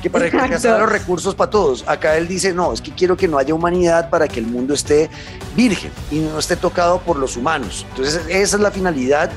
[0.03, 1.83] que para que alcanzara los recursos para todos.
[1.87, 4.75] Acá él dice, no, es que quiero que no haya humanidad para que el mundo
[4.75, 5.09] esté
[5.57, 7.87] virgen y no esté tocado por los humanos.
[7.91, 9.31] Entonces, esa es la finalidad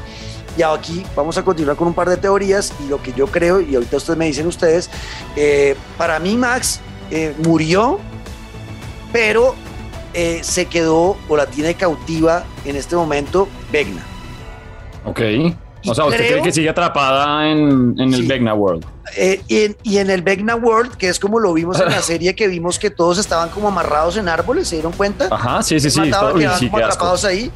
[0.58, 3.62] y aquí vamos a continuar con un par de teorías y lo que yo creo,
[3.62, 4.90] y ahorita ustedes me dicen ustedes,
[5.36, 6.80] eh, para mí Max
[7.12, 8.00] eh, murió,
[9.12, 9.56] pero
[10.14, 14.04] eh, se quedó o la tiene cautiva en este momento Vegna.
[15.06, 15.22] Ok.
[15.88, 18.86] O sea, ¿usted cree que sigue atrapada en, el Vegna World?
[19.48, 22.80] y, en, el Vegna World, que es como lo vimos en la serie, que vimos
[22.80, 25.28] que todos estaban como amarrados en árboles, ¿se dieron cuenta?
[25.30, 26.00] Ajá, sí, sí, sí.
[26.00, 27.52] Mataban, como atrapados ahí.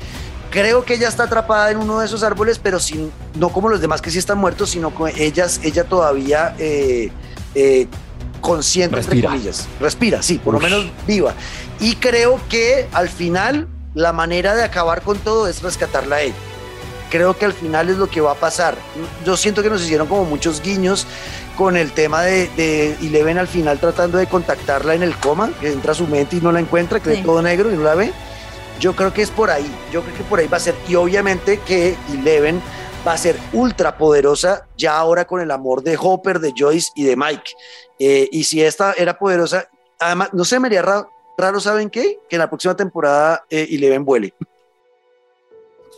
[0.49, 3.81] Creo que ella está atrapada en uno de esos árboles, pero sin, no como los
[3.81, 7.11] demás que sí están muertos, sino con ellas, ella todavía eh,
[7.53, 7.87] eh,
[8.41, 9.15] consciente, Respira.
[9.17, 9.67] entre comillas.
[9.79, 11.35] Respira, sí, por lo menos viva.
[11.79, 16.35] Y creo que al final la manera de acabar con todo es rescatarla a ella.
[17.11, 18.75] Creo que al final es lo que va a pasar.
[19.25, 21.05] Yo siento que nos hicieron como muchos guiños
[21.57, 25.71] con el tema de, de Eleven al final tratando de contactarla en el coma, que
[25.71, 28.13] entra a su mente y no la encuentra, que todo negro y no la ve
[28.79, 30.75] yo creo que es por ahí, yo creo que por ahí va a ser.
[30.87, 32.61] Y obviamente que Eleven
[33.07, 37.03] va a ser ultra poderosa ya ahora con el amor de Hopper, de Joyce y
[37.03, 37.51] de Mike.
[37.99, 39.67] Eh, y si esta era poderosa,
[39.99, 42.19] además, no se me haría raro, ¿saben qué?
[42.29, 44.33] Que en la próxima temporada eh, Eleven vuele.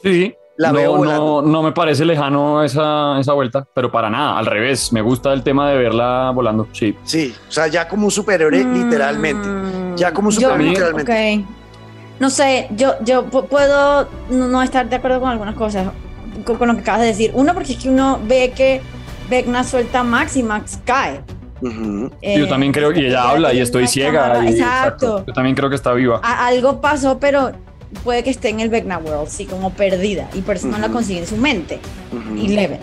[0.03, 0.35] Sí.
[0.57, 5.01] La no, no, me parece lejano esa, esa, vuelta, pero para nada, al revés, me
[5.01, 6.95] gusta el tema de verla volando, sí.
[7.03, 9.47] Sí, o sea, ya como un superhéroe mm, literalmente,
[9.95, 11.45] ya como un superhéroe literalmente
[12.21, 15.87] no sé, yo, yo puedo no estar de acuerdo con algunas cosas,
[16.45, 17.31] con, lo que acabas de decir.
[17.33, 18.79] Uno, porque es que uno ve que
[19.27, 21.21] Vecna suelta a Max y Max cae.
[22.21, 24.47] Eh, yo también creo, que ella habla y estoy ciega.
[24.47, 25.23] exacto.
[25.25, 26.19] Yo también creo que está viva.
[26.23, 27.53] algo pasó, pero
[28.03, 30.29] puede que esté en el Vecna World, sí, como perdida.
[30.35, 31.79] Y por eso no la consigue en su mente.
[32.37, 32.81] Y Eleven.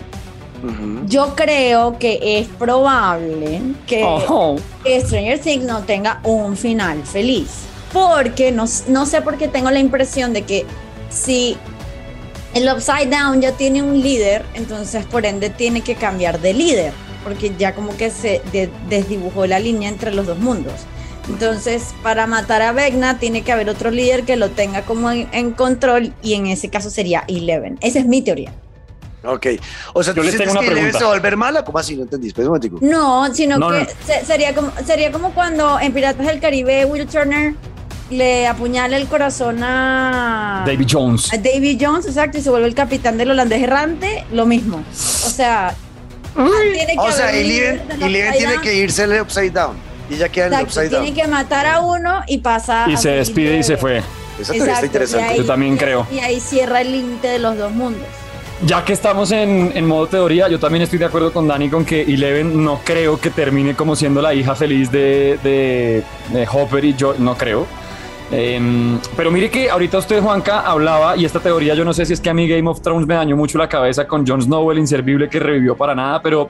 [1.05, 4.57] Yo creo que es probable que, oh.
[4.83, 9.71] que Stranger Things no tenga un final feliz porque no, no sé por qué tengo
[9.71, 10.65] la impresión de que
[11.09, 11.57] si
[12.53, 16.93] el Upside Down ya tiene un líder, entonces por ende tiene que cambiar de líder,
[17.23, 18.41] porque ya como que se
[18.89, 20.73] desdibujó la línea entre los dos mundos.
[21.27, 25.51] Entonces, para matar a Vecna tiene que haber otro líder que lo tenga como en,
[25.51, 27.77] control y en ese caso sería Eleven.
[27.81, 28.51] Esa es mi teoría.
[29.23, 29.47] Ok.
[29.93, 31.63] O sea, ¿tú les tengo una que Eleven se va a volver mala?
[31.63, 31.95] ¿Cómo así?
[31.95, 32.33] No entendí.
[32.81, 33.87] No, sino que
[34.25, 37.53] sería, como, sería como cuando en Piratas del Caribe Will Turner
[38.09, 41.33] le apuñala el corazón a David Jones.
[41.33, 44.77] A David Jones, exacto, y se vuelve el capitán del holandés errante, lo mismo.
[44.77, 45.75] O sea,
[46.35, 49.75] tiene que o sea, Eleven, tiene que irse al upside down
[50.09, 51.03] y ya queda en el upside down.
[51.03, 54.01] Tiene que matar a uno y pasa y se despide y se fue.
[54.39, 55.37] Eso está interesante.
[55.37, 56.07] Yo también creo.
[56.11, 58.07] Y ahí cierra el límite de los dos mundos.
[58.65, 61.85] Ya que estamos en, en, modo teoría, yo también estoy de acuerdo con Dani con
[61.85, 66.83] que Eleven no creo que termine como siendo la hija feliz de, de, de Hopper
[66.83, 67.65] y yo, no creo.
[68.31, 72.13] Em, pero mire que ahorita usted, Juanca, hablaba, y esta teoría yo no sé si
[72.13, 74.71] es que a mí Game of Thrones me dañó mucho la cabeza con Jon Snow,
[74.71, 76.49] el inservible que revivió para nada, pero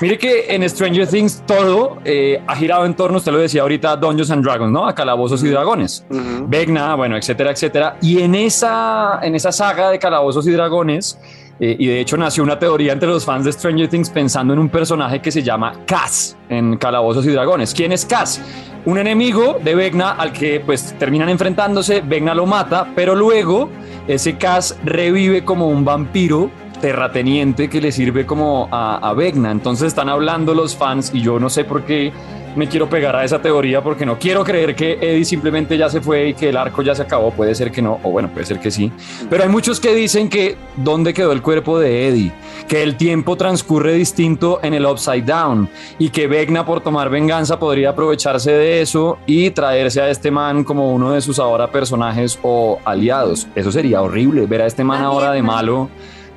[0.00, 3.92] mire que en Stranger Things todo eh, ha girado en torno, usted lo decía ahorita,
[3.92, 4.86] a Dungeons and Dragons, ¿no?
[4.86, 6.06] A calabozos y dragones.
[6.46, 7.96] Vegna, bueno, etcétera, etcétera.
[8.00, 11.18] Y en esa, en esa saga de calabozos y dragones,
[11.64, 14.58] eh, y de hecho nació una teoría entre los fans de Stranger Things pensando en
[14.58, 17.72] un personaje que se llama Cass en Calabozos y Dragones.
[17.72, 18.42] ¿Quién es Cass?
[18.84, 23.68] Un enemigo de Vegna al que pues terminan enfrentándose, Vegna lo mata, pero luego
[24.08, 26.50] ese Cass revive como un vampiro
[26.82, 29.50] terrateniente que le sirve como a, a Vegna.
[29.50, 32.12] Entonces están hablando los fans y yo no sé por qué
[32.56, 36.00] me quiero pegar a esa teoría porque no quiero creer que Eddie simplemente ya se
[36.00, 37.30] fue y que el arco ya se acabó.
[37.30, 38.92] Puede ser que no, o bueno, puede ser que sí.
[39.30, 42.32] Pero hay muchos que dicen que dónde quedó el cuerpo de Eddie,
[42.68, 45.68] que el tiempo transcurre distinto en el Upside Down
[45.98, 50.64] y que Vegna por tomar venganza podría aprovecharse de eso y traerse a este man
[50.64, 53.46] como uno de sus ahora personajes o aliados.
[53.54, 55.88] Eso sería horrible, ver a este man ahora de malo.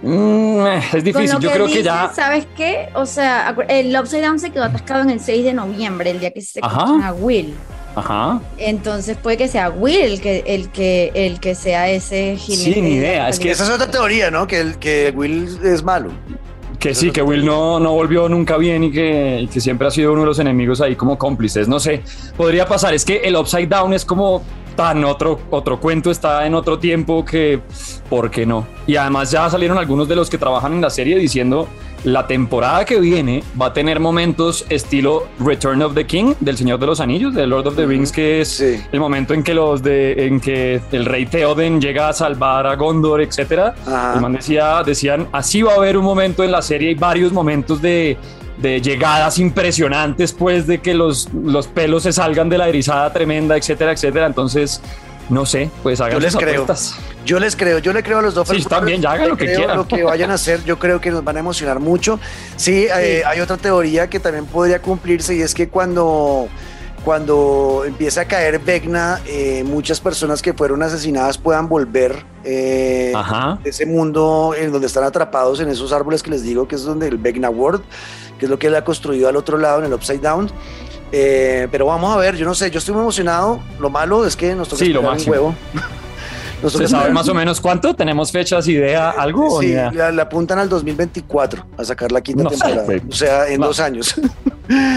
[0.06, 2.12] Mm, es difícil, yo creo que ya.
[2.14, 2.90] ¿Sabes qué?
[2.94, 6.32] O sea, el Upside Down se quedó atascado en el 6 de noviembre, el día
[6.32, 7.56] que se a Will.
[7.96, 8.40] Ajá.
[8.58, 12.74] Entonces puede que sea Will el que, el que, el que sea ese jinete.
[12.74, 13.30] Sí, ni idea.
[13.30, 14.46] Es que esa es otra teoría, ¿no?
[14.46, 16.12] Que, el, que Will es malo.
[16.78, 19.92] Que sí, que Will no, no volvió nunca bien y que, y que siempre ha
[19.92, 21.68] sido uno de los enemigos ahí como cómplices.
[21.68, 22.04] No sé,
[22.38, 22.94] podría pasar.
[22.94, 24.44] Es que el Upside Down es como
[24.76, 27.62] tan otro, otro cuento, está en otro tiempo que,
[28.10, 28.68] ¿por qué no?
[28.88, 31.68] Y además ya salieron algunos de los que trabajan en la serie diciendo
[32.04, 36.78] la temporada que viene va a tener momentos estilo Return of the King del Señor
[36.80, 38.80] de los Anillos, de Lord of the Rings, que es Sí.
[38.92, 42.76] el momento en que los de en que el rey Theoden llega a salvar a
[42.76, 43.74] Gondor, etcétera.
[43.88, 44.14] Ajá.
[44.16, 47.32] El man decía, decían, así va a haber un momento en la serie, hay varios
[47.34, 48.18] momentos de,
[48.58, 53.58] de llegadas impresionantes, pues, de que los, los pelos se salgan de la erizada tremenda,
[53.58, 54.28] etcétera, etcétera.
[54.28, 54.82] Entonces,
[55.30, 56.64] no sé, pues hagan Yo les creo.
[56.64, 56.96] apuestas.
[57.26, 58.48] Yo les creo, yo le creo a los dos.
[58.48, 59.78] Sí, también, ya hagan lo que quieran.
[59.78, 62.20] Lo que vayan a hacer, yo creo que nos van a emocionar mucho.
[62.56, 66.48] Sí, eh, hay otra teoría que también podría cumplirse y es que cuando,
[67.04, 73.12] cuando empiece a caer Vecna, eh, muchas personas que fueron asesinadas puedan volver eh,
[73.64, 76.84] de ese mundo en donde están atrapados en esos árboles que les digo que es
[76.84, 77.82] donde el Vecna World,
[78.40, 80.50] que es lo que él ha construido al otro lado en el Upside Down.
[81.12, 83.60] Eh, pero vamos a ver, yo no sé, yo estoy muy emocionado.
[83.80, 85.32] Lo malo es que nos toca Sí, lo esperar un máximo.
[85.34, 85.56] huevo.
[86.64, 87.94] Nos ¿Se sabe más o menos cuánto?
[87.94, 89.56] ¿Tenemos fechas, idea, algo?
[89.56, 89.92] o ni Sí, idea?
[89.92, 92.86] la, la apuntan al 2024 a sacar la quinta No temporada.
[93.08, 93.68] O sea, en No.
[93.68, 94.16] dos años.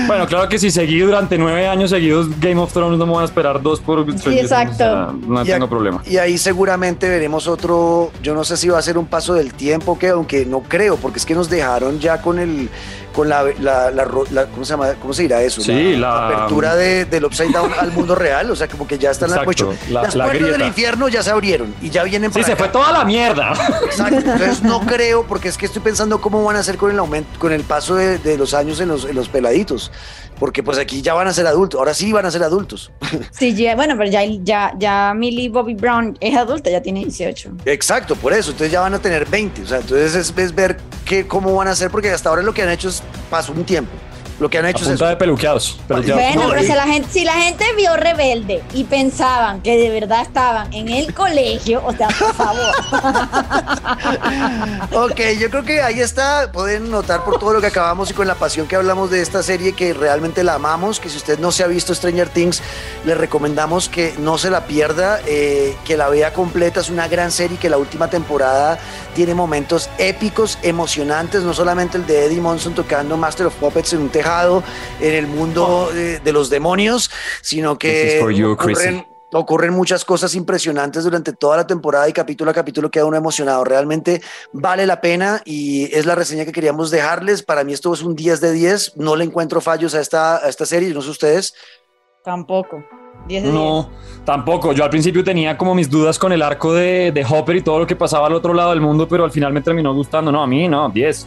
[0.06, 3.20] Bueno, claro que si seguí durante nueve años seguidos Game of Thrones, no me voy
[3.20, 4.72] a esperar dos por Things, exacto.
[4.72, 6.02] o sea, no Y a- tengo problema.
[6.06, 9.52] Y ahí seguramente veremos otro, yo no sé si va a ser un paso del
[9.52, 12.70] tiempo, que aunque no creo, porque es que nos dejaron ya con el,
[13.18, 14.94] con la, la, la ro- la- ¿cómo se llama?
[15.02, 15.60] ¿Cómo se dirá eso?
[15.60, 19.10] Sí, la- apertura de, del Upside Down al mundo real, o sea, como que ya
[19.10, 22.04] está en la Exacto, la- Las la puertas del infierno ya se abrieron y ya
[22.04, 22.62] vienen Sí, para se acá.
[22.62, 23.54] fue toda la mierda.
[23.86, 24.18] Exacto.
[24.24, 27.40] Entonces no creo, porque es que estoy pensando cómo van a hacer con el aumento,
[27.40, 29.90] con el paso de, de los años en los, en los peladitos.
[30.38, 32.90] Porque pues aquí ya van a ser adultos, ahora sí van a ser adultos.
[33.32, 37.52] Sí, ya- bueno, pero ya, ya, ya Millie Bobby Brown es adulta, ya tiene 18.
[37.64, 38.50] Exacto, por eso.
[38.50, 39.62] Entonces ya van a tener 20.
[39.62, 42.52] O sea, entonces es, es ver qué, cómo van a hacer, porque hasta ahora lo
[42.54, 43.90] que han hecho es pasó un tiempo.
[44.40, 45.10] Lo que han A hecho es punta eso.
[45.10, 45.78] de peluqueados.
[45.88, 46.22] peluqueados.
[46.22, 49.76] Bueno, no, pero y- si la, gente, si la gente vio Rebelde y pensaban que
[49.76, 52.72] de verdad estaban en el colegio, o sea, por favor.
[54.92, 56.50] Ok, yo creo que ahí está.
[56.52, 59.42] Pueden notar por todo lo que acabamos y con la pasión que hablamos de esta
[59.42, 61.00] serie que realmente la amamos.
[61.00, 62.62] Que si usted no se ha visto Stranger Things,
[63.04, 66.80] le recomendamos que no se la pierda, eh, que la vea completa.
[66.80, 68.78] Es una gran serie que la última temporada
[69.14, 71.42] tiene momentos épicos, emocionantes.
[71.42, 74.08] No solamente el de Eddie Monson tocando Master of Puppets en un
[75.00, 77.10] en el mundo eh, de los demonios,
[77.40, 82.54] sino que you, ocurren, ocurren muchas cosas impresionantes durante toda la temporada y capítulo a
[82.54, 83.64] capítulo queda uno emocionado.
[83.64, 87.42] Realmente vale la pena y es la reseña que queríamos dejarles.
[87.42, 88.96] Para mí esto es un 10 de 10.
[88.96, 91.54] No le encuentro fallos a esta, a esta serie, no sé ustedes.
[92.24, 92.84] Tampoco.
[93.26, 93.90] 10 de No,
[94.24, 94.72] tampoco.
[94.72, 97.80] Yo al principio tenía como mis dudas con el arco de, de Hopper y todo
[97.80, 100.30] lo que pasaba al otro lado del mundo, pero al final me terminó gustando.
[100.32, 101.26] No, a mí no, 10.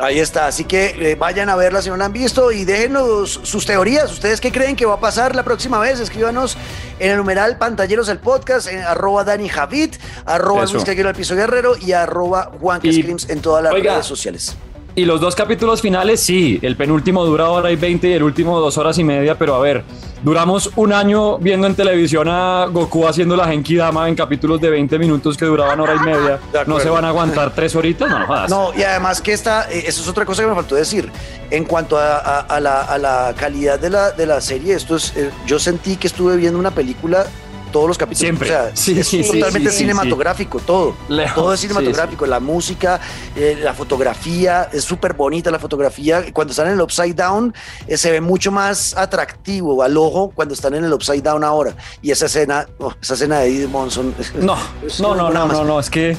[0.00, 3.40] Ahí está, así que eh, vayan a verla si no la han visto y déjenos
[3.42, 4.12] sus teorías.
[4.12, 5.98] ¿Ustedes qué creen que va a pasar la próxima vez?
[5.98, 6.56] Escríbanos
[7.00, 10.66] en el numeral Pantalleros el podcast, en arroba Dani Javid, arroba.
[10.66, 13.94] Luis Caguero al Piso Guerrero y arroba Juan en todas las Oiga.
[13.94, 14.56] redes sociales.
[14.98, 16.58] Y los dos capítulos finales, sí.
[16.60, 19.60] El penúltimo dura hora y 20 y el último dos horas y media, pero a
[19.60, 19.84] ver,
[20.24, 24.70] duramos un año viendo en televisión a Goku haciendo la Genki Dama en capítulos de
[24.70, 26.40] 20 minutos que duraban hora y media.
[26.66, 28.10] ¿No se van a aguantar tres horitas?
[28.10, 28.50] No, no jodas.
[28.50, 31.08] No, y además que esta, eh, eso es otra cosa que me faltó decir.
[31.50, 34.96] En cuanto a, a- a la, a la calidad de la, de la serie, esto
[34.96, 37.24] es, eh, yo sentí que estuve viendo una película
[37.68, 38.20] todos los capítulos.
[38.20, 38.48] Siempre.
[38.48, 40.94] O sea, Sí, es sí, totalmente sí, cinematográfico, todo.
[41.08, 41.34] Lejos.
[41.34, 43.00] Todo es cinematográfico, la música,
[43.36, 46.24] eh, la fotografía, es súper bonita la fotografía.
[46.32, 47.54] Cuando están en el Upside Down,
[47.86, 51.74] eh, se ve mucho más atractivo al ojo cuando están en el Upside Down ahora.
[52.02, 54.14] Y esa escena, oh, esa escena de Eddie Monson.
[54.40, 56.16] No, es no, no, no, no, no, es que.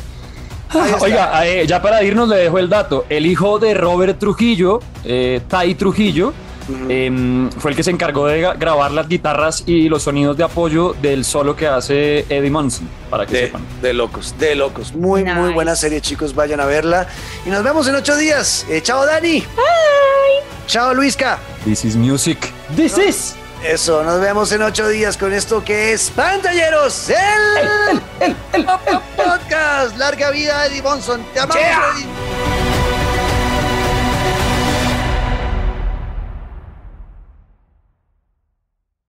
[1.01, 3.05] Oiga, eh, ya para irnos le dejo el dato.
[3.09, 4.79] El hijo de Robert Trujillo,
[5.47, 6.33] Tai Trujillo,
[6.89, 10.93] em, fue el que se encargó de grabar las guitarras y los sonidos de apoyo
[11.01, 13.65] del solo que hace Eddie Monson, para que De, sepan.
[13.81, 14.93] de locos, de locos.
[14.93, 16.33] Muy, muy buena serie, chicos.
[16.35, 17.07] Vayan a verla.
[17.45, 18.65] Y nos vemos en ocho días.
[18.69, 19.43] Eh, chao, Dani.
[20.67, 21.39] Chao, Luisca.
[21.65, 22.51] This is music.
[22.75, 23.35] This is.
[23.63, 28.29] Eso, nos vemos en ocho días con esto que es Pantalleros, el,
[29.17, 29.97] podcast.
[29.97, 31.21] Larga vida, Eddie Bonson.
[31.33, 31.81] Te amamos, Yeah.
[31.97, 32.28] Eddie.